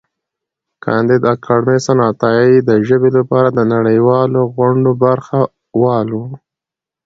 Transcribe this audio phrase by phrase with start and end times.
[0.83, 5.39] کانديد اکاډميسن عطايي د ژبې لپاره د نړیوالو غونډو برخه
[5.81, 6.21] وال و.